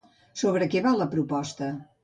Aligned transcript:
Sobre 0.41 0.67
què 0.71 0.81
va 0.87 0.95
la 1.03 1.09
proposta? 1.13 1.73